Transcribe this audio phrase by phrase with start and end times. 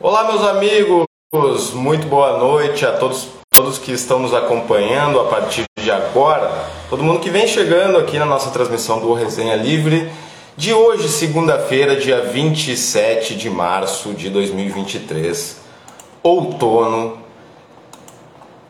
[0.00, 1.08] Olá, meus amigos,
[1.74, 6.48] muito boa noite a todos, todos que estão nos acompanhando a partir de agora.
[6.88, 10.08] Todo mundo que vem chegando aqui na nossa transmissão do Resenha Livre
[10.56, 15.56] de hoje, segunda-feira, dia 27 de março de 2023,
[16.22, 17.18] outono.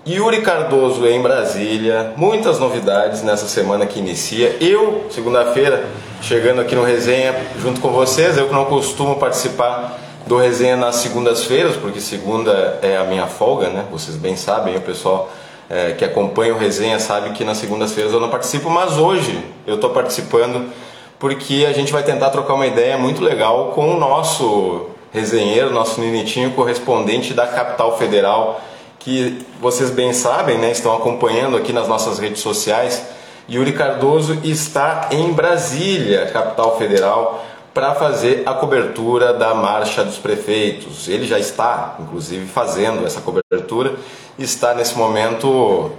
[0.06, 4.56] Yuri Cardoso em Brasília, muitas novidades nessa semana que inicia.
[4.62, 5.84] Eu, segunda-feira,
[6.22, 10.96] chegando aqui no Resenha junto com vocês, eu que não costumo participar do resenha nas
[10.96, 13.86] segundas-feiras, porque segunda é a minha folga, né?
[13.90, 15.30] Vocês bem sabem, o pessoal
[15.70, 19.76] é, que acompanha o resenha sabe que nas segundas-feiras eu não participo, mas hoje eu
[19.76, 20.70] estou participando
[21.18, 25.98] porque a gente vai tentar trocar uma ideia muito legal com o nosso resenheiro, nosso
[26.00, 28.60] Ninitinho, correspondente da capital federal,
[28.98, 30.70] que vocês bem sabem, né?
[30.70, 33.02] Estão acompanhando aqui nas nossas redes sociais.
[33.50, 37.42] Yuri Cardoso está em Brasília, capital federal
[37.78, 41.06] para fazer a cobertura da Marcha dos Prefeitos.
[41.06, 43.94] Ele já está, inclusive, fazendo essa cobertura,
[44.36, 45.92] está nesse momento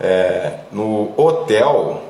[0.00, 2.02] é, no hotel,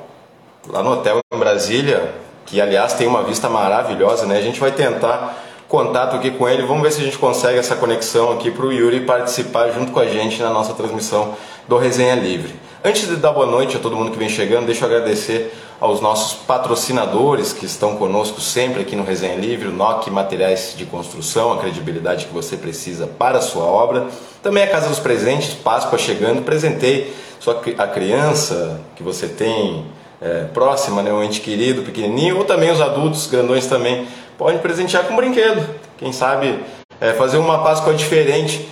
[0.69, 2.15] lá no hotel em Brasília,
[2.47, 4.39] que aliás tem uma vista maravilhosa, né?
[4.39, 7.75] A gente vai tentar contato aqui com ele, vamos ver se a gente consegue essa
[7.75, 11.35] conexão aqui para o Yuri participar junto com a gente na nossa transmissão
[11.67, 12.55] do Resenha Livre.
[12.85, 16.01] Antes de dar boa noite a todo mundo que vem chegando, deixa eu agradecer aos
[16.01, 21.53] nossos patrocinadores que estão conosco sempre aqui no Resenha Livre, o NOC Materiais de Construção,
[21.53, 24.07] a credibilidade que você precisa para a sua obra.
[24.45, 29.85] Também a Casa dos Presentes, Páscoa chegando, presentei sua, a criança que você tem
[30.21, 34.07] é, próxima, né, um ente querido, pequenininho, ou também os adultos, grandões também,
[34.39, 35.69] podem presentear com um brinquedo.
[35.97, 36.61] Quem sabe
[37.01, 38.69] é, fazer uma Páscoa diferente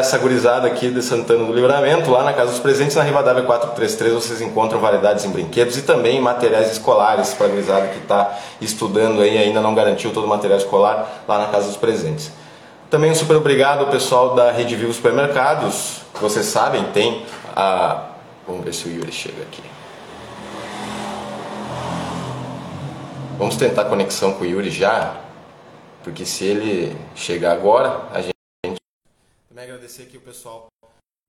[0.00, 4.12] essa gurizada aqui de Santana do Livramento, lá na Casa dos Presentes, na Rivadavia 433,
[4.12, 9.20] vocês encontram variedades em brinquedos e também materiais escolares para a gurizada que está estudando
[9.20, 12.32] aí ainda não garantiu todo o material escolar lá na Casa dos Presentes.
[12.90, 18.06] Também um super obrigado ao pessoal da Rede Vivo Supermercados, vocês sabem, tem a...
[18.46, 19.62] Vamos ver se o Yuri chega aqui.
[23.38, 25.14] Vamos tentar conexão com o Yuri já,
[26.02, 28.39] porque se ele chegar agora, a gente
[29.60, 30.68] também agradecer aqui o pessoal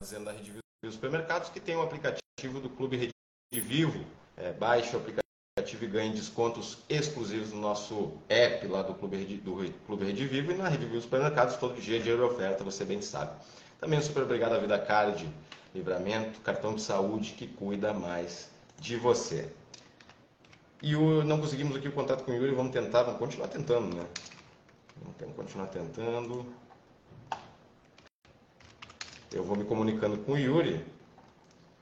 [0.01, 3.13] fazendo da Rede Vivo dos Supermercados, que tem um aplicativo do Clube Rede
[3.51, 4.05] Vivo.
[4.37, 9.37] É, baixe o aplicativo e ganhe descontos exclusivos no nosso app lá do Clube Rede,
[9.37, 12.85] do Clube Rede Vivo e na Rede Vivo Supermercados, todo dia dia de oferta, você
[12.85, 13.33] bem sabe.
[13.79, 15.29] Também super obrigado à Vida Card,
[15.75, 18.49] Livramento, cartão de saúde que cuida mais
[18.79, 19.51] de você.
[20.81, 23.95] E o, não conseguimos aqui o contato com o Yuri, vamos tentar, vamos continuar tentando,
[23.95, 24.07] né?
[25.19, 26.45] Vamos continuar tentando
[29.33, 30.83] eu vou me comunicando com o Yuri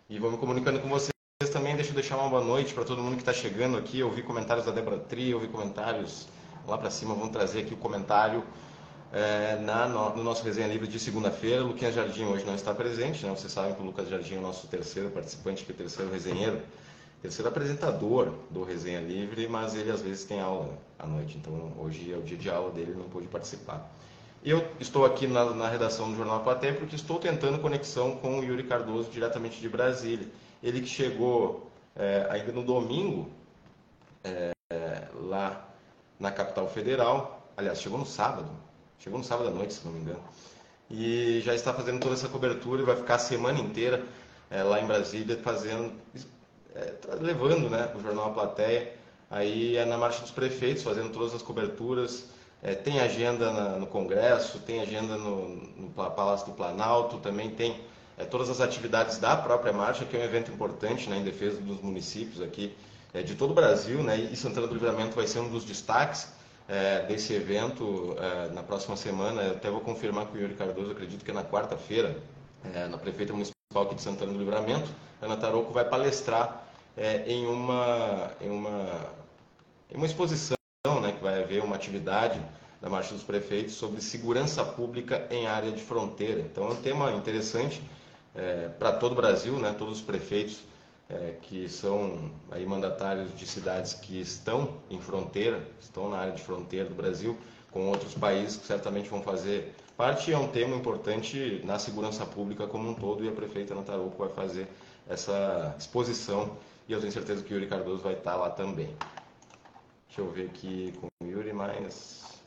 [0.10, 1.12] e vou me comunicando com vocês
[1.52, 1.76] também.
[1.76, 4.00] Deixa eu deixar uma boa noite para todo mundo que está chegando aqui.
[4.00, 6.28] Eu vi comentários da Débora Tri, eu vi comentários
[6.68, 7.16] lá para cima.
[7.16, 8.44] Vamos trazer aqui o comentário
[9.12, 11.64] é, na, no, no, nosso resenha livre de segunda-feira.
[11.64, 13.32] O Luquinhas Jardim hoje não está presente, né?
[13.32, 16.62] Vocês sabem que o Lucas Jardim é o nosso terceiro participante, que é terceiro resenheiro,
[17.20, 22.14] terceiro apresentador do Resenha Livre, mas ele às vezes tem aula à noite, então hoje
[22.14, 23.92] é o dia de aula dele, não pôde participar.
[24.44, 28.44] Eu estou aqui na, na, redação do Jornal Platéia porque estou tentando conexão com o
[28.44, 30.28] Yuri Cardoso, diretamente de Brasília.
[30.64, 33.30] Ele que chegou é, ainda no domingo,
[34.24, 34.54] é,
[35.14, 35.68] lá
[36.18, 37.52] na capital federal.
[37.58, 38.50] Aliás, chegou no sábado.
[39.00, 40.24] Chegou no sábado à noite, se não me engano.
[40.90, 44.06] E já está fazendo toda essa cobertura e vai ficar a semana inteira
[44.50, 45.92] é, lá em Brasília fazendo,
[46.74, 48.94] é, levando né, o Jornal Platéia
[49.30, 53.88] aí é na Marcha dos Prefeitos, fazendo todas as coberturas é, tem agenda na, no
[53.88, 57.80] Congresso, tem agenda no, no, Palácio do Planalto, também tem
[58.18, 61.60] é, todas as atividades da própria marcha, que é um evento importante né, em defesa
[61.62, 62.76] dos municípios aqui
[63.14, 66.34] é, de todo o Brasil, né, e Santana do Livramento vai ser um dos destaques
[66.68, 69.42] é, desse evento é, na próxima semana.
[69.42, 72.18] Eu até vou confirmar com o Yuri Cardoso, acredito que é na quarta-feira,
[72.74, 74.90] é, na Prefeita Municipal aqui de Santana do Livramento,
[75.22, 76.66] Ana Taroco vai palestrar
[77.26, 79.06] em, uma, em, uma,
[79.90, 80.59] em uma exposição
[81.02, 82.42] né, que vai haver uma atividade
[82.82, 86.40] da Marcha dos Prefeitos sobre segurança pública em área de fronteira.
[86.40, 87.82] Então é um tema interessante
[88.34, 90.62] é, para todo o Brasil, né, todos os prefeitos
[91.10, 96.42] é, que são aí mandatários de cidades que estão em fronteira, estão na área de
[96.42, 97.38] fronteira do Brasil
[97.72, 100.32] com outros países que certamente vão fazer parte.
[100.32, 104.30] É um tema importante na segurança pública como um todo e a prefeita Nataruco vai
[104.30, 104.66] fazer
[105.10, 106.56] essa exposição
[106.88, 108.96] e eu tenho certeza que o Yuri Cardoso vai estar lá também.
[110.10, 112.42] Deixa eu ver aqui com o Yuri mais,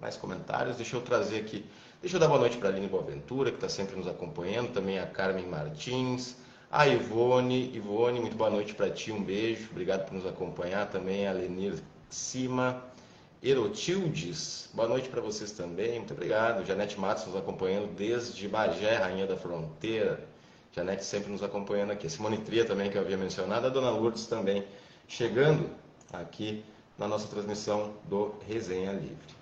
[0.00, 0.76] mais comentários.
[0.76, 1.62] Deixa eu trazer aqui.
[2.00, 4.72] Deixa eu dar boa noite para a Aline Boaventura, que está sempre nos acompanhando.
[4.72, 6.34] Também a Carmen Martins.
[6.70, 7.76] A Ivone.
[7.76, 9.12] Ivone, muito boa noite para ti.
[9.12, 9.68] Um beijo.
[9.70, 10.88] Obrigado por nos acompanhar.
[10.88, 11.74] Também a Lenir
[12.08, 12.82] Cima.
[13.42, 14.70] Erotildes.
[14.72, 15.98] Boa noite para vocês também.
[15.98, 16.64] Muito obrigado.
[16.64, 20.26] Janete Matos nos acompanhando desde Bagé, Rainha da Fronteira.
[20.72, 22.08] Janete sempre nos acompanhando aqui.
[22.08, 23.66] Simone Tria também, que eu havia mencionado.
[23.66, 24.64] A Dona Lourdes também
[25.06, 25.68] chegando
[26.10, 26.64] aqui
[26.98, 29.38] na nossa transmissão do Resenha Livre.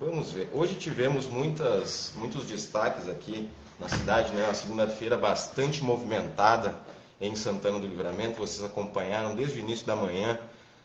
[0.00, 0.48] Vamos ver.
[0.52, 4.44] Hoje tivemos muitas, muitos destaques aqui na cidade, né?
[4.44, 6.74] Uma segunda-feira bastante movimentada
[7.20, 8.38] em Santana do Livramento.
[8.38, 10.38] Vocês acompanharam desde o início da manhã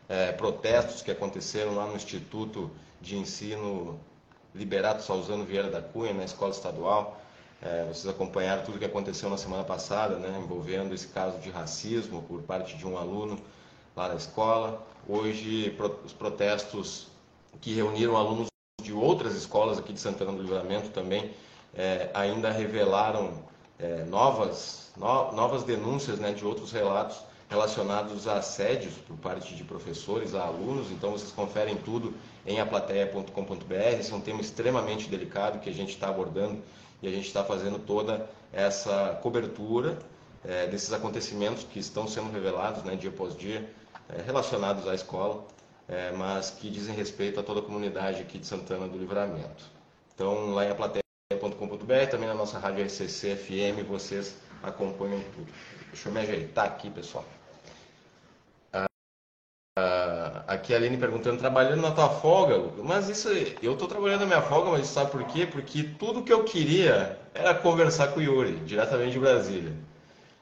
[0.09, 3.99] é, protestos que aconteceram lá no Instituto de Ensino
[4.53, 7.21] Liberato Salzano Vieira da Cunha, na escola estadual.
[7.61, 11.49] É, vocês acompanharam tudo o que aconteceu na semana passada, né, envolvendo esse caso de
[11.49, 13.39] racismo por parte de um aluno
[13.95, 14.85] lá na escola.
[15.09, 15.73] Hoje,
[16.03, 17.07] os protestos
[17.61, 18.47] que reuniram alunos
[18.81, 21.31] de outras escolas aqui de Santana do Livramento também
[21.73, 23.41] é, ainda revelaram
[23.79, 27.17] é, novas, no, novas denúncias né, de outros relatos
[27.49, 30.91] relacionados a assédios por parte de professores a alunos.
[30.91, 32.13] Então vocês conferem tudo
[32.45, 33.73] em aplateia.com.br.
[33.97, 36.61] Esse é um tema extremamente delicado que a gente está abordando
[37.01, 39.97] e a gente está fazendo toda essa cobertura
[40.43, 43.69] é, desses acontecimentos que estão sendo revelados né, dia após dia,
[44.09, 45.45] é, relacionados à escola,
[45.87, 49.65] é, mas que dizem respeito a toda a comunidade aqui de Santana do Livramento.
[50.13, 55.51] Então, lá em aplateia.com.br, também na nossa rádio RCC FM, vocês acompanham tudo.
[55.91, 57.25] Deixa eu me ajeitar aqui, pessoal.
[59.79, 63.29] Ah, aqui a Aline perguntando, trabalhando na tua folga, mas isso,
[63.61, 65.45] eu estou trabalhando na minha folga, mas sabe por quê?
[65.45, 69.73] Porque tudo que eu queria era conversar com o Yuri, diretamente de Brasília.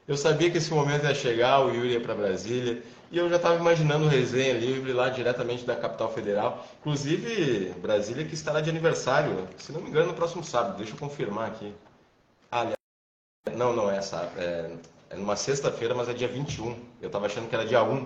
[0.07, 2.81] Eu sabia que esse momento ia chegar, o Yuri ia para Brasília,
[3.15, 6.67] e eu já estava imaginando o resenha livre lá diretamente da capital federal.
[6.81, 10.75] Inclusive, Brasília que estará de aniversário, se não me engano, no próximo sábado.
[10.75, 11.73] Deixa eu confirmar aqui.
[12.51, 12.73] Ah,
[13.55, 14.33] não, não é sábado.
[14.37, 14.69] É,
[15.11, 16.77] é numa sexta-feira, mas é dia 21.
[17.01, 18.05] Eu estava achando que era dia 1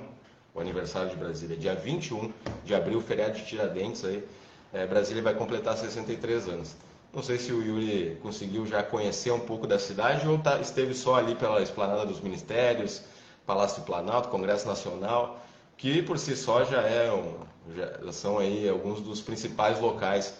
[0.53, 1.57] o aniversário de Brasília.
[1.57, 2.31] Dia 21
[2.63, 4.23] de abril, feriado de Tiradentes, aí,
[4.71, 6.75] é, Brasília vai completar 63 anos.
[7.11, 10.93] Não sei se o Yuri conseguiu já conhecer um pouco da cidade ou tá, esteve
[10.93, 13.01] só ali pela esplanada dos ministérios,
[13.49, 15.43] Palácio do Planalto, Congresso Nacional,
[15.75, 17.33] que por si só já, é um,
[17.75, 20.35] já são aí alguns dos principais locais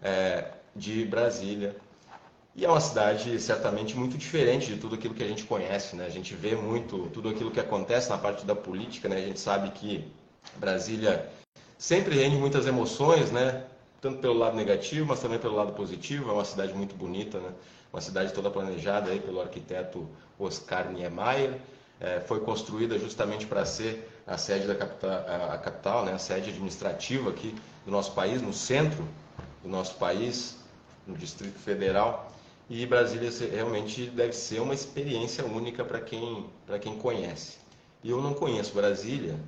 [0.00, 0.44] é,
[0.76, 1.74] de Brasília
[2.54, 6.06] e é uma cidade certamente muito diferente de tudo aquilo que a gente conhece, né?
[6.06, 9.16] A gente vê muito tudo aquilo que acontece na parte da política, né?
[9.16, 10.04] A gente sabe que
[10.56, 11.28] Brasília
[11.76, 13.64] sempre rende muitas emoções, né?
[14.00, 16.30] Tanto pelo lado negativo, mas também pelo lado positivo.
[16.30, 17.50] É uma cidade muito bonita, né?
[17.92, 20.06] Uma cidade toda planejada aí pelo arquiteto
[20.38, 21.58] Oscar Niemeyer.
[22.00, 26.12] É, foi construída justamente para ser a sede da capital, a, capital, né?
[26.12, 27.54] A sede administrativa aqui
[27.84, 29.06] do nosso país, no centro
[29.62, 30.56] do nosso país,
[31.06, 32.32] no Distrito Federal.
[32.68, 36.46] E Brasília realmente deve ser uma experiência única para quem,
[36.80, 37.58] quem conhece.
[38.02, 39.38] E eu não conheço Brasília,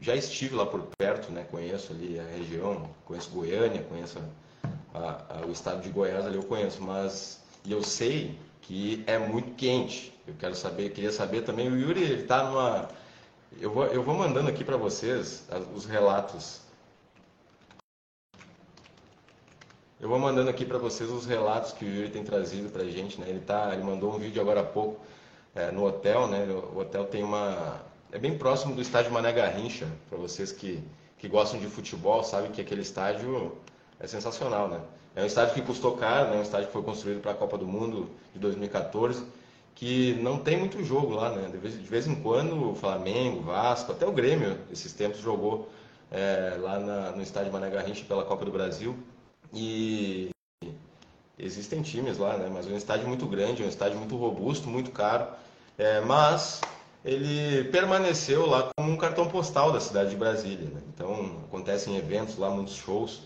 [0.00, 1.46] já estive lá por perto, né?
[1.50, 4.18] conheço ali a região, conheço Goiânia, conheço
[4.94, 9.18] a, a, o estado de Goiás, ali eu conheço, mas e eu sei que é
[9.18, 10.12] muito quente.
[10.26, 12.88] Eu quero saber, queria saber também, o Yuri está numa.
[13.60, 16.66] Eu vou, eu vou mandando aqui para vocês os relatos
[19.98, 22.90] Eu vou mandando aqui para vocês os relatos que o Yuri tem trazido para a
[22.90, 23.18] gente.
[23.18, 23.30] Né?
[23.30, 25.00] Ele, tá, ele mandou um vídeo agora há pouco
[25.54, 26.28] é, no hotel.
[26.28, 26.44] Né?
[26.44, 27.80] O hotel tem uma.
[28.12, 29.88] É bem próximo do estádio Mané Garrincha.
[30.10, 30.84] Para vocês que,
[31.18, 33.56] que gostam de futebol, sabem que aquele estádio
[33.98, 34.68] é sensacional.
[34.68, 34.80] Né?
[35.16, 36.36] É um estádio que custou caro, né?
[36.36, 39.24] um estádio que foi construído para a Copa do Mundo de 2014
[39.76, 41.48] que não tem muito jogo lá, né?
[41.50, 45.68] De vez, de vez em quando o Flamengo, Vasco, até o Grêmio, esses tempos jogou
[46.10, 48.96] é, lá na, no estádio Mané Garrincha pela Copa do Brasil.
[49.52, 50.30] E
[51.38, 52.50] existem times lá, né?
[52.50, 55.26] Mas é um estádio muito grande, é um estádio muito robusto, muito caro.
[55.76, 56.62] É, mas
[57.04, 60.70] ele permaneceu lá como um cartão postal da cidade de Brasília.
[60.70, 60.80] Né?
[60.94, 63.20] Então acontecem eventos lá, muitos shows.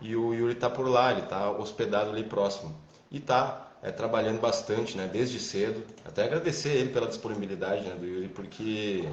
[0.00, 2.74] E o Yuri está por lá, ele está hospedado ali próximo.
[3.10, 5.08] E está é, trabalhando bastante, né?
[5.12, 5.82] Desde cedo.
[6.04, 9.08] Até agradecer ele pela disponibilidade né, do Yuri, porque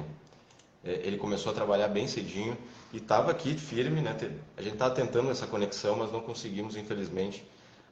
[0.84, 2.56] é, ele começou a trabalhar bem cedinho
[2.92, 4.16] e estava aqui firme, né?
[4.56, 7.44] A gente estava tentando essa conexão, mas não conseguimos, infelizmente.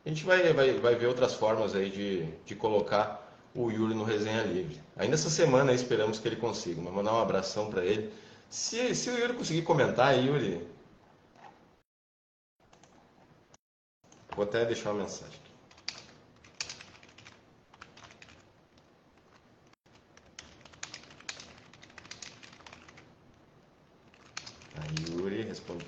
[0.04, 3.24] A gente vai, vai, vai ver outras formas aí de, de colocar
[3.54, 4.80] o Yuri no Resenha Livre.
[4.96, 8.10] Ainda essa semana esperamos que ele consiga, mas mandar um abração para ele.
[8.50, 10.60] Se, se o Yuri conseguir comentar, Yuri.
[14.34, 15.40] Vou até deixar uma mensagem.
[25.10, 25.86] Yuri responde.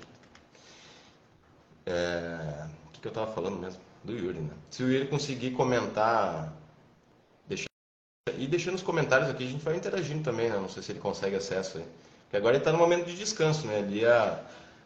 [1.85, 2.67] É...
[2.87, 3.81] O que, eu estava falando mesmo?
[4.03, 4.53] Do Yuri, né?
[4.69, 6.53] Se o Yuri conseguir comentar,
[8.37, 10.57] e deixando nos comentários aqui, a gente vai interagindo também, né?
[10.57, 11.85] Não sei se ele consegue acesso aí.
[12.23, 13.79] Porque agora ele está no momento de descanso, né?
[13.79, 14.39] Ele ia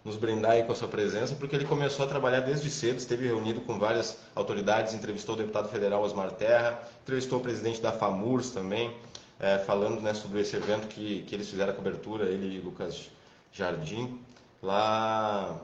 [0.04, 3.28] nos brindar aí com a sua presença, porque ele começou a trabalhar desde cedo, esteve
[3.28, 8.52] reunido com várias autoridades, entrevistou o deputado federal Osmar Terra, entrevistou o presidente da FAMURS
[8.52, 8.96] também,
[9.40, 13.10] é, falando né, sobre esse evento que, que eles fizeram a cobertura, ele e Lucas
[13.54, 14.20] Jardim,
[14.62, 15.60] lá,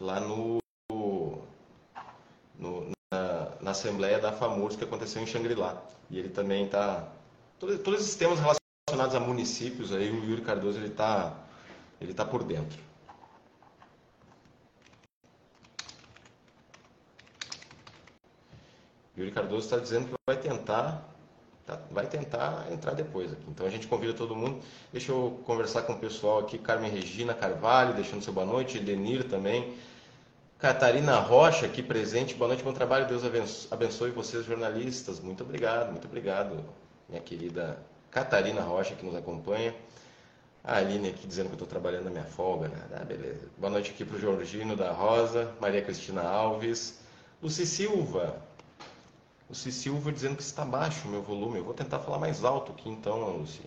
[0.00, 0.58] lá no,
[2.58, 5.80] no na, na, Assembleia da FAMURS que aconteceu em Xangri-Lá.
[6.10, 7.08] E ele também está...
[7.60, 11.36] Todos, todos esses temas relacionados a municípios, aí o Yuri Cardoso está
[12.00, 12.91] ele tá por dentro.
[19.16, 21.06] Yuri Cardoso está dizendo que vai tentar,
[21.66, 23.44] tá, vai tentar entrar depois aqui.
[23.48, 24.60] Então a gente convida todo mundo.
[24.90, 26.58] Deixa eu conversar com o pessoal aqui.
[26.58, 28.78] Carmen Regina Carvalho, deixando seu boa noite.
[28.78, 29.76] Edenir também.
[30.58, 32.34] Catarina Rocha aqui presente.
[32.34, 33.06] Boa noite, bom trabalho.
[33.06, 33.22] Deus
[33.70, 35.20] abençoe vocês, jornalistas.
[35.20, 36.64] Muito obrigado, muito obrigado,
[37.08, 37.78] minha querida
[38.10, 39.74] Catarina Rocha que nos acompanha.
[40.62, 42.68] A Aline aqui dizendo que eu estou trabalhando na minha folga.
[42.68, 42.78] Né?
[42.94, 43.48] Ah, beleza.
[43.58, 47.00] Boa noite aqui para o Georgino da Rosa, Maria Cristina Alves,
[47.42, 48.40] Luci Silva,
[49.52, 51.58] Luci Silva dizendo que está baixo o meu volume.
[51.58, 53.60] Eu vou tentar falar mais alto aqui então, Luci.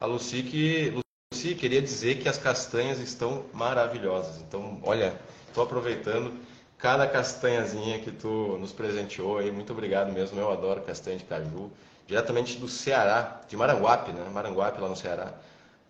[0.00, 0.98] A Luci que.
[1.30, 4.40] Luci, queria dizer que as castanhas estão maravilhosas.
[4.40, 6.32] Então, olha, estou aproveitando
[6.78, 9.50] cada castanhazinha que tu nos presenteou aí.
[9.52, 10.40] Muito obrigado mesmo.
[10.40, 11.70] Eu adoro castanha de caju.
[12.06, 14.26] Diretamente do Ceará, de Maranguape, né?
[14.32, 15.34] Maranguape, lá no Ceará.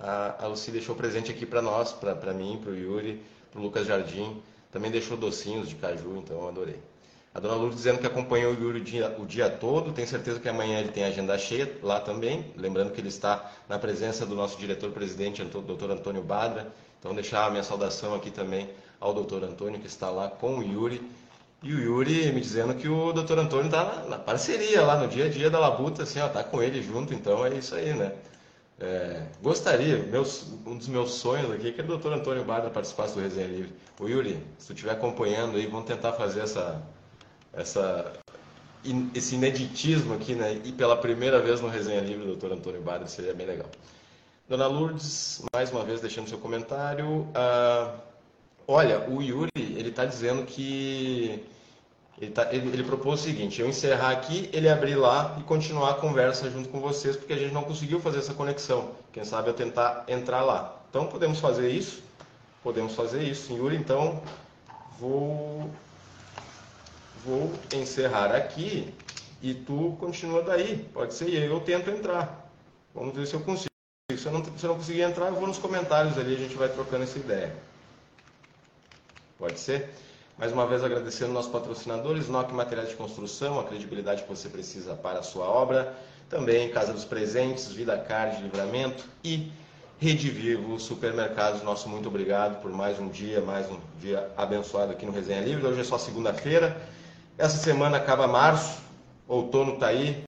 [0.00, 3.62] A, a Luci deixou presente aqui para nós, para mim, para o Yuri, para o
[3.62, 4.42] Lucas Jardim.
[4.72, 6.82] Também deixou docinhos de caju, então eu adorei.
[7.34, 10.40] A dona Lourdes dizendo que acompanhou o Yuri o dia, o dia todo, tenho certeza
[10.40, 12.52] que amanhã ele tem agenda cheia lá também.
[12.56, 16.72] Lembrando que ele está na presença do nosso diretor-presidente, doutor Antônio Badra.
[16.98, 18.68] Então, deixar a minha saudação aqui também
[18.98, 21.00] ao doutor Antônio, que está lá com o Yuri.
[21.62, 25.08] E o Yuri me dizendo que o doutor Antônio está na, na, parceria lá no
[25.08, 27.92] dia a dia da Labuta, assim, ó, tá com ele junto, então é isso aí,
[27.92, 28.12] né?
[28.80, 33.14] É, gostaria, meus, um dos meus sonhos aqui é que o doutor Antônio Badra participasse
[33.14, 33.72] do Resenha Livre.
[33.98, 36.80] O Yuri, se tu estiver acompanhando aí, vamos tentar fazer essa,
[37.52, 38.12] essa,
[39.14, 40.60] esse ineditismo aqui, né?
[40.64, 43.66] E pela primeira vez no Resenha Livre, doutor Antônio Badra, seria bem legal.
[44.48, 47.28] Dona Lourdes, mais uma vez deixando seu comentário.
[47.34, 47.94] Ah,
[48.66, 51.44] olha, o Yuri, ele está dizendo que
[52.20, 55.90] ele, tá, ele, ele, propôs o seguinte: eu encerrar aqui, ele abrir lá e continuar
[55.90, 58.92] a conversa junto com vocês, porque a gente não conseguiu fazer essa conexão.
[59.12, 60.80] Quem sabe eu tentar entrar lá.
[60.88, 62.02] Então podemos fazer isso?
[62.62, 63.76] Podemos fazer isso, Yuri.
[63.76, 64.22] Então
[64.98, 65.70] vou
[67.24, 68.92] vou encerrar aqui
[69.42, 70.88] e tu continua daí.
[70.92, 72.50] Pode ser, e eu tento entrar.
[72.94, 73.68] Vamos ver se eu consigo.
[74.16, 76.56] Se eu, não, se eu não conseguir entrar, eu vou nos comentários ali, a gente
[76.56, 77.54] vai trocando essa ideia.
[79.38, 79.90] Pode ser?
[80.38, 84.94] Mais uma vez agradecendo nossos patrocinadores, NOC Materiais de Construção, a credibilidade que você precisa
[84.94, 85.94] para a sua obra.
[86.30, 89.52] Também Casa dos Presentes, Vida Card, Livramento e
[89.98, 91.62] Rede Vivo Supermercados.
[91.62, 95.66] Nosso muito obrigado por mais um dia, mais um dia abençoado aqui no Resenha Livre.
[95.66, 96.80] Hoje é só segunda-feira.
[97.38, 98.80] Essa semana acaba março,
[99.28, 100.24] outono está aí,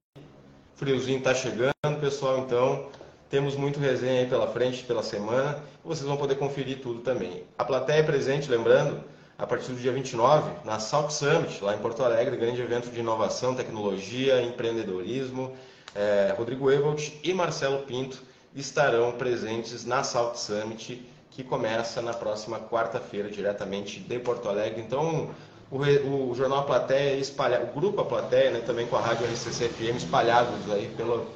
[0.77, 2.39] friozinho está chegando, pessoal.
[2.39, 2.89] Então,
[3.29, 5.59] temos muito resenha aí pela frente, pela semana.
[5.83, 7.43] Vocês vão poder conferir tudo também.
[7.59, 9.03] A plateia é presente, lembrando,
[9.37, 13.01] a partir do dia 29, na Salt Summit, lá em Porto Alegre, grande evento de
[13.01, 15.57] inovação, tecnologia, empreendedorismo.
[15.97, 18.23] É, Rodrigo Evolt e Marcelo Pinto
[18.55, 24.81] estarão presentes na Salt Summit, que começa na próxima quarta-feira, diretamente de Porto Alegre.
[24.81, 25.31] Então,
[25.71, 29.97] o, o jornal Plateia espalhado, o grupo A Plateia, né, também com a rádio RCC-FM
[29.97, 31.27] espalhados aí pelo,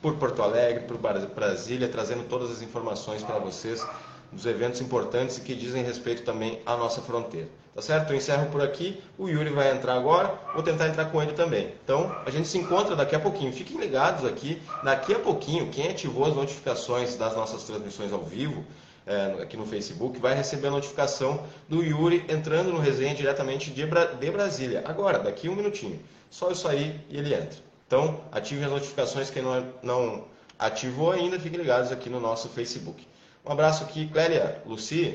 [0.00, 3.84] por Porto Alegre, por Brasília, trazendo todas as informações para vocês
[4.30, 7.48] dos eventos importantes e que dizem respeito também à nossa fronteira.
[7.74, 8.10] Tá certo?
[8.10, 9.02] Eu encerro por aqui.
[9.16, 10.38] O Yuri vai entrar agora.
[10.52, 11.72] Vou tentar entrar com ele também.
[11.82, 13.50] Então, a gente se encontra daqui a pouquinho.
[13.50, 14.60] Fiquem ligados aqui.
[14.82, 18.62] Daqui a pouquinho, quem ativou as notificações das nossas transmissões ao vivo,
[19.06, 23.84] é, aqui no Facebook, vai receber a notificação do Yuri entrando no resenha diretamente de,
[23.86, 24.82] Bra de Brasília.
[24.84, 26.00] Agora, daqui um minutinho.
[26.30, 27.58] Só eu sair e ele entra.
[27.86, 29.30] Então, ativem as notificações.
[29.30, 30.24] Quem não, não
[30.58, 33.06] ativou ainda, fiquem ligados aqui no nosso Facebook.
[33.44, 35.14] Um abraço aqui, Clélia, Luci.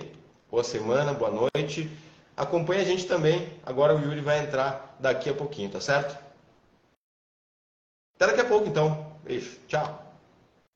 [0.52, 1.90] Boa semana, boa noite.
[2.36, 3.50] Acompanhe a gente também.
[3.66, 6.18] Agora o Yuri vai entrar daqui a pouquinho, tá certo?
[8.16, 9.16] Até daqui a pouco, então.
[9.24, 9.58] Beijo.
[9.68, 10.07] Tchau.